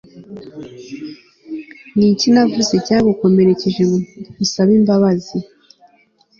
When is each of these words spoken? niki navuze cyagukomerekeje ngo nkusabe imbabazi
niki 1.95 2.27
navuze 2.33 2.75
cyagukomerekeje 2.85 3.81
ngo 3.89 3.97
nkusabe 4.31 4.73
imbabazi 4.79 5.37